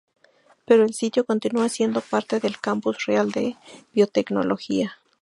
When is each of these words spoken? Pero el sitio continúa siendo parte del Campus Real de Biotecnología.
Pero 0.65 0.83
el 0.83 0.95
sitio 0.95 1.25
continúa 1.25 1.69
siendo 1.69 2.01
parte 2.01 2.39
del 2.39 2.59
Campus 2.59 3.05
Real 3.05 3.29
de 3.31 3.55
Biotecnología. 3.93 4.97